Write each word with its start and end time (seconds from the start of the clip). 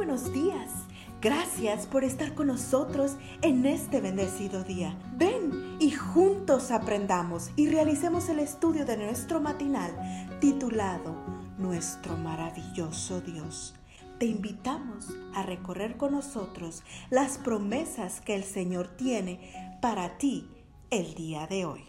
buenos 0.00 0.32
días. 0.32 0.86
Gracias 1.20 1.86
por 1.86 2.04
estar 2.04 2.34
con 2.34 2.46
nosotros 2.46 3.18
en 3.42 3.66
este 3.66 4.00
bendecido 4.00 4.64
día. 4.64 4.98
Ven 5.18 5.76
y 5.78 5.90
juntos 5.90 6.70
aprendamos 6.70 7.50
y 7.54 7.68
realicemos 7.68 8.30
el 8.30 8.38
estudio 8.38 8.86
de 8.86 8.96
nuestro 8.96 9.42
matinal 9.42 9.92
titulado 10.40 11.14
Nuestro 11.58 12.16
maravilloso 12.16 13.20
Dios. 13.20 13.74
Te 14.18 14.24
invitamos 14.24 15.14
a 15.34 15.42
recorrer 15.42 15.98
con 15.98 16.12
nosotros 16.12 16.82
las 17.10 17.36
promesas 17.36 18.22
que 18.22 18.34
el 18.34 18.44
Señor 18.44 18.88
tiene 18.96 19.78
para 19.82 20.16
ti 20.16 20.48
el 20.88 21.12
día 21.12 21.46
de 21.46 21.66
hoy. 21.66 21.84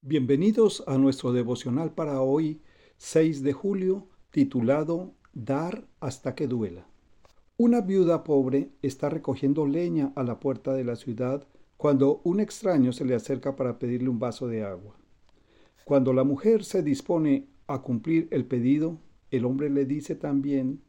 Bienvenidos 0.00 0.84
a 0.86 0.96
nuestro 0.96 1.32
devocional 1.32 1.92
para 1.92 2.20
hoy, 2.20 2.62
6 2.98 3.42
de 3.42 3.52
julio, 3.52 4.06
titulado 4.30 5.16
Dar 5.42 5.86
hasta 6.00 6.34
que 6.34 6.46
duela. 6.46 6.86
Una 7.56 7.80
viuda 7.80 8.24
pobre 8.24 8.72
está 8.82 9.08
recogiendo 9.08 9.66
leña 9.66 10.12
a 10.14 10.22
la 10.22 10.38
puerta 10.38 10.74
de 10.74 10.84
la 10.84 10.96
ciudad 10.96 11.46
cuando 11.78 12.20
un 12.24 12.40
extraño 12.40 12.92
se 12.92 13.06
le 13.06 13.14
acerca 13.14 13.56
para 13.56 13.78
pedirle 13.78 14.10
un 14.10 14.18
vaso 14.18 14.48
de 14.48 14.64
agua. 14.64 14.96
Cuando 15.86 16.12
la 16.12 16.24
mujer 16.24 16.62
se 16.62 16.82
dispone 16.82 17.46
a 17.68 17.80
cumplir 17.80 18.28
el 18.32 18.44
pedido, 18.44 18.98
el 19.30 19.46
hombre 19.46 19.70
le 19.70 19.86
dice 19.86 20.14
también 20.14 20.82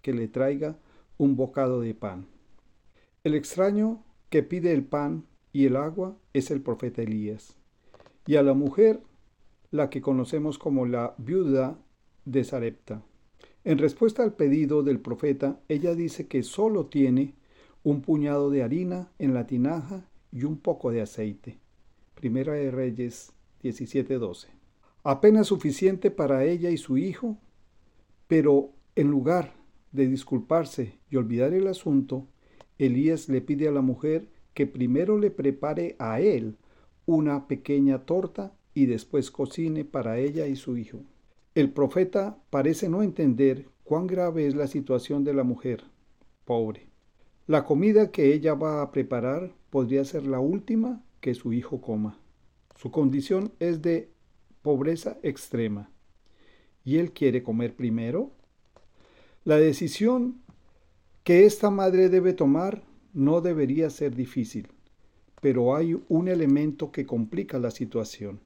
que 0.00 0.14
le 0.14 0.28
traiga 0.28 0.78
un 1.18 1.36
bocado 1.36 1.82
de 1.82 1.92
pan. 1.92 2.26
El 3.22 3.34
extraño 3.34 4.02
que 4.30 4.42
pide 4.42 4.72
el 4.72 4.82
pan 4.82 5.26
y 5.52 5.66
el 5.66 5.76
agua 5.76 6.16
es 6.32 6.50
el 6.50 6.62
profeta 6.62 7.02
Elías. 7.02 7.58
Y 8.26 8.36
a 8.36 8.42
la 8.42 8.54
mujer, 8.54 9.02
la 9.70 9.90
que 9.90 10.00
conocemos 10.00 10.56
como 10.56 10.86
la 10.86 11.14
viuda 11.18 11.76
de 12.24 12.44
Sarepta. 12.44 13.02
En 13.62 13.76
respuesta 13.76 14.22
al 14.22 14.32
pedido 14.32 14.82
del 14.82 15.00
profeta, 15.00 15.60
ella 15.68 15.94
dice 15.94 16.26
que 16.26 16.42
solo 16.42 16.86
tiene 16.86 17.34
un 17.82 18.00
puñado 18.00 18.50
de 18.50 18.62
harina 18.62 19.12
en 19.18 19.34
la 19.34 19.46
tinaja 19.46 20.08
y 20.32 20.44
un 20.44 20.56
poco 20.56 20.90
de 20.90 21.02
aceite. 21.02 21.58
Primera 22.14 22.54
de 22.54 22.70
Reyes 22.70 23.32
17:12. 23.62 24.48
Apenas 25.02 25.48
suficiente 25.48 26.10
para 26.10 26.44
ella 26.44 26.70
y 26.70 26.78
su 26.78 26.96
hijo, 26.96 27.38
pero 28.26 28.72
en 28.96 29.08
lugar 29.08 29.54
de 29.92 30.08
disculparse 30.08 30.98
y 31.10 31.16
olvidar 31.16 31.52
el 31.52 31.66
asunto, 31.66 32.28
Elías 32.78 33.28
le 33.28 33.42
pide 33.42 33.68
a 33.68 33.72
la 33.72 33.82
mujer 33.82 34.28
que 34.54 34.66
primero 34.66 35.18
le 35.18 35.30
prepare 35.30 35.96
a 35.98 36.20
él 36.20 36.56
una 37.04 37.46
pequeña 37.46 38.06
torta 38.06 38.54
y 38.72 38.86
después 38.86 39.30
cocine 39.30 39.84
para 39.84 40.18
ella 40.18 40.46
y 40.46 40.56
su 40.56 40.76
hijo. 40.78 41.00
El 41.60 41.72
profeta 41.72 42.38
parece 42.48 42.88
no 42.88 43.02
entender 43.02 43.68
cuán 43.84 44.06
grave 44.06 44.46
es 44.46 44.54
la 44.54 44.66
situación 44.66 45.24
de 45.24 45.34
la 45.34 45.44
mujer, 45.44 45.84
pobre. 46.46 46.86
La 47.46 47.66
comida 47.66 48.10
que 48.10 48.32
ella 48.32 48.54
va 48.54 48.80
a 48.80 48.90
preparar 48.92 49.52
podría 49.68 50.06
ser 50.06 50.26
la 50.26 50.40
última 50.40 51.04
que 51.20 51.34
su 51.34 51.52
hijo 51.52 51.82
coma. 51.82 52.18
Su 52.76 52.90
condición 52.90 53.52
es 53.60 53.82
de 53.82 54.08
pobreza 54.62 55.18
extrema. 55.22 55.90
¿Y 56.82 56.96
él 56.96 57.12
quiere 57.12 57.42
comer 57.42 57.76
primero? 57.76 58.30
La 59.44 59.56
decisión 59.56 60.40
que 61.24 61.44
esta 61.44 61.68
madre 61.68 62.08
debe 62.08 62.32
tomar 62.32 62.84
no 63.12 63.42
debería 63.42 63.90
ser 63.90 64.16
difícil, 64.16 64.68
pero 65.42 65.76
hay 65.76 66.00
un 66.08 66.28
elemento 66.28 66.90
que 66.90 67.04
complica 67.04 67.58
la 67.58 67.70
situación. 67.70 68.40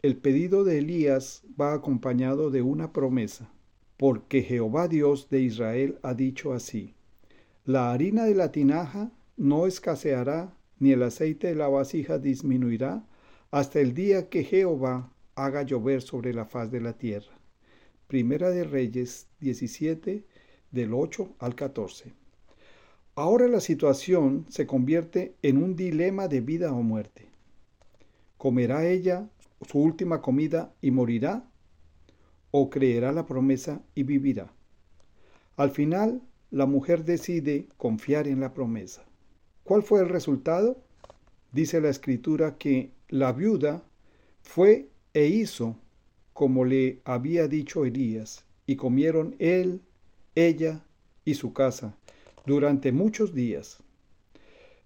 El 0.00 0.16
pedido 0.16 0.62
de 0.62 0.78
Elías 0.78 1.42
va 1.60 1.72
acompañado 1.72 2.50
de 2.50 2.62
una 2.62 2.92
promesa, 2.92 3.50
porque 3.96 4.42
Jehová 4.42 4.86
Dios 4.86 5.28
de 5.28 5.40
Israel 5.40 5.98
ha 6.04 6.14
dicho 6.14 6.52
así, 6.52 6.94
la 7.64 7.90
harina 7.90 8.24
de 8.24 8.36
la 8.36 8.52
tinaja 8.52 9.10
no 9.36 9.66
escaseará, 9.66 10.54
ni 10.78 10.92
el 10.92 11.02
aceite 11.02 11.48
de 11.48 11.56
la 11.56 11.66
vasija 11.66 12.18
disminuirá, 12.18 13.04
hasta 13.50 13.80
el 13.80 13.92
día 13.92 14.28
que 14.28 14.44
Jehová 14.44 15.12
haga 15.34 15.62
llover 15.62 16.00
sobre 16.00 16.32
la 16.32 16.44
faz 16.44 16.70
de 16.70 16.80
la 16.80 16.92
tierra. 16.92 17.36
Primera 18.06 18.50
de 18.50 18.62
Reyes 18.62 19.26
17, 19.40 20.24
del 20.70 20.94
8 20.94 21.34
al 21.40 21.56
14. 21.56 22.12
Ahora 23.16 23.48
la 23.48 23.58
situación 23.58 24.46
se 24.48 24.64
convierte 24.64 25.34
en 25.42 25.60
un 25.60 25.74
dilema 25.74 26.28
de 26.28 26.40
vida 26.40 26.72
o 26.72 26.82
muerte. 26.82 27.26
¿Comerá 28.36 28.86
ella 28.86 29.28
su 29.62 29.78
última 29.78 30.20
comida 30.22 30.74
y 30.80 30.90
morirá? 30.90 31.44
¿O 32.50 32.70
creerá 32.70 33.12
la 33.12 33.26
promesa 33.26 33.82
y 33.94 34.02
vivirá? 34.02 34.52
Al 35.56 35.70
final, 35.70 36.22
la 36.50 36.66
mujer 36.66 37.04
decide 37.04 37.68
confiar 37.76 38.28
en 38.28 38.40
la 38.40 38.54
promesa. 38.54 39.04
¿Cuál 39.64 39.82
fue 39.82 40.00
el 40.00 40.08
resultado? 40.08 40.80
Dice 41.52 41.80
la 41.80 41.90
escritura 41.90 42.56
que 42.56 42.92
la 43.08 43.32
viuda 43.32 43.82
fue 44.40 44.88
e 45.12 45.26
hizo 45.26 45.76
como 46.38 46.64
le 46.64 47.00
había 47.04 47.48
dicho 47.48 47.84
Elías, 47.84 48.44
y 48.64 48.76
comieron 48.76 49.34
él, 49.40 49.82
ella 50.36 50.84
y 51.24 51.34
su 51.34 51.52
casa 51.52 51.96
durante 52.46 52.92
muchos 52.92 53.34
días. 53.34 53.82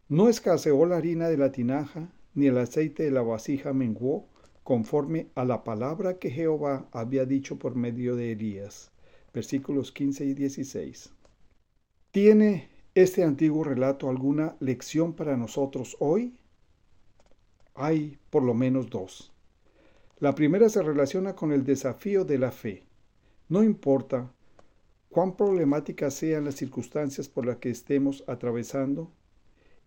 No 0.09 0.31
escaseó 0.31 0.87
la 0.87 0.97
harina 0.97 1.28
de 1.28 1.37
la 1.37 1.53
tinaja, 1.53 2.09
ni 2.32 2.47
el 2.47 2.56
aceite 2.56 3.03
de 3.03 3.11
la 3.11 3.21
vasija 3.21 3.75
menguó, 3.75 4.31
conforme 4.62 5.28
a 5.34 5.45
la 5.45 5.65
palabra 5.65 6.19
que 6.19 6.31
Jehová 6.31 6.89
había 6.93 7.25
dicho 7.25 7.59
por 7.59 7.75
medio 7.75 8.17
de 8.17 8.33
Elías. 8.33 8.91
Versículos 9.34 9.93
15 9.93 10.25
y 10.25 10.34
16. 10.34 11.12
¿Tiene 12.11 12.69
este 12.95 13.25
antiguo 13.25 13.65
relato 13.65 14.11
alguna 14.11 14.56
lección 14.61 15.15
para 15.15 15.37
nosotros 15.37 15.97
hoy? 15.99 16.34
Hay 17.75 18.19
por 18.31 18.43
lo 18.43 18.55
menos 18.55 18.91
dos. 18.91 19.33
La 20.19 20.34
primera 20.34 20.69
se 20.69 20.83
relaciona 20.83 21.34
con 21.34 21.53
el 21.53 21.65
desafío 21.65 22.25
de 22.25 22.39
la 22.39 22.53
fe. 22.53 22.84
No 23.49 23.65
importa 23.65 24.31
cuán 25.09 25.37
problemáticas 25.37 26.15
sean 26.15 26.44
las 26.44 26.55
circunstancias 26.55 27.29
por 27.29 27.47
las 27.47 27.56
que 27.56 27.71
estemos 27.71 28.23
atravesando, 28.27 29.11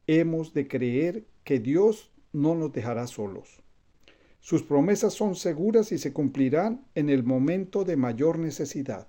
hemos 0.08 0.54
de 0.54 0.68
creer 0.68 1.26
que 1.44 1.60
Dios 1.60 2.12
no 2.34 2.54
nos 2.56 2.74
dejará 2.74 3.08
solos. 3.08 3.64
Sus 4.46 4.62
promesas 4.62 5.16
son 5.16 5.34
seguras 5.34 5.92
y 5.92 5.98
se 5.98 6.14
cumplirán 6.14 6.86
en 6.94 7.10
el 7.10 7.24
momento 7.24 7.84
de 7.84 7.96
mayor 7.98 8.38
necesidad. 8.38 9.08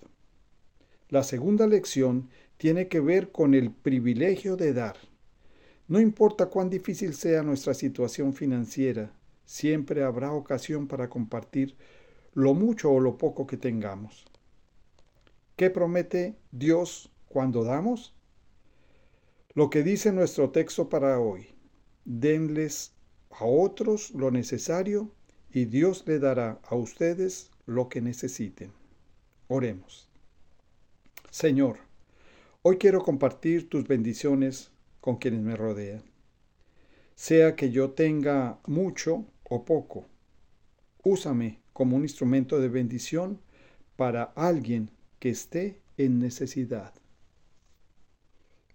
La 1.11 1.23
segunda 1.25 1.67
lección 1.67 2.31
tiene 2.57 2.89
que 2.89 3.01
ver 3.01 3.33
con 3.33 3.53
el 3.53 3.71
privilegio 3.71 4.57
de 4.57 4.73
dar. 4.73 4.97
No 5.89 6.01
importa 6.01 6.47
cuán 6.47 6.71
difícil 6.71 7.13
sea 7.13 7.43
nuestra 7.43 7.75
situación 7.75 8.33
financiera, 8.33 9.13
siempre 9.45 10.05
habrá 10.05 10.33
ocasión 10.33 10.89
para 10.89 11.11
compartir 11.11 11.77
lo 12.33 12.55
mucho 12.55 12.91
o 12.91 12.99
lo 12.99 13.19
poco 13.19 13.47
que 13.47 13.59
tengamos. 13.59 14.25
¿Qué 15.55 15.69
promete 15.69 16.39
Dios 16.51 17.13
cuando 17.29 17.63
damos? 17.63 18.15
Lo 19.53 19.69
que 19.69 19.83
dice 19.83 20.13
nuestro 20.13 20.49
texto 20.49 20.89
para 20.89 21.21
hoy, 21.21 21.49
denles 22.07 22.95
a 23.29 23.45
otros 23.45 24.13
lo 24.13 24.31
necesario 24.31 25.13
y 25.57 25.65
Dios 25.65 26.05
le 26.07 26.19
dará 26.19 26.61
a 26.69 26.75
ustedes 26.75 27.51
lo 27.65 27.89
que 27.89 28.03
necesiten. 28.03 28.73
Oremos. 29.49 30.07
Señor, 31.31 31.79
hoy 32.61 32.77
quiero 32.77 33.03
compartir 33.03 33.71
tus 33.71 33.89
bendiciones 33.89 34.71
con 35.01 35.17
quienes 35.17 35.41
me 35.41 35.57
rodean. 35.57 36.03
Sea 37.15 37.57
que 37.57 37.71
yo 37.71 37.93
tenga 37.93 38.59
mucho 38.67 39.25
o 39.45 39.65
poco, 39.65 40.05
úsame 41.03 41.59
como 41.73 41.97
un 41.97 42.03
instrumento 42.03 42.61
de 42.61 42.69
bendición 42.69 43.41
para 43.97 44.25
alguien 44.25 44.91
que 45.19 45.31
esté 45.31 45.81
en 45.97 46.19
necesidad. 46.19 46.93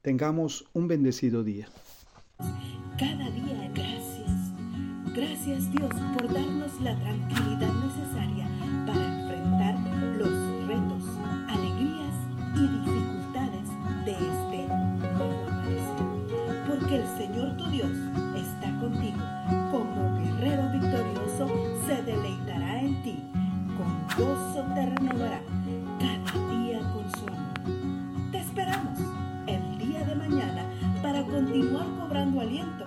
Tengamos 0.01 0.65
un 0.73 0.87
bendecido 0.87 1.43
día. 1.43 1.69
Cada 2.97 3.29
día 3.29 3.71
Gracias 5.13 5.69
Dios 5.73 5.89
por 6.13 6.33
darnos 6.33 6.79
la 6.79 6.95
tranquilidad 6.95 7.73
necesaria 7.83 8.47
para 8.87 9.05
enfrentar 9.05 9.75
los 10.17 10.67
retos, 10.67 11.03
alegrías 11.49 12.15
y 12.55 12.61
dificultades 12.61 13.67
de 14.05 14.11
este 14.13 14.67
nuevo 15.17 15.47
amanecer. 15.47 16.65
Porque 16.65 16.95
el 16.95 17.07
Señor 17.17 17.57
tu 17.57 17.65
Dios 17.71 17.91
está 18.37 18.71
contigo. 18.79 19.19
Como 19.69 20.17
guerrero 20.17 20.71
victorioso 20.71 21.49
se 21.85 22.01
deleitará 22.03 22.81
en 22.81 23.03
ti. 23.03 23.19
Con 23.75 24.25
gozo 24.25 24.63
te 24.73 24.85
renovará 24.95 25.41
cada 25.99 26.53
día 26.55 26.79
con 26.93 27.11
su 27.19 27.27
amor. 27.27 28.31
Te 28.31 28.37
esperamos 28.37 28.97
el 29.45 29.77
día 29.77 30.05
de 30.05 30.15
mañana 30.15 30.63
para 31.01 31.21
continuar 31.23 31.85
cobrando 31.99 32.39
aliento 32.39 32.85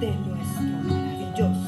de 0.00 0.14
nuestro 0.14 0.62
maravilloso. 0.84 1.67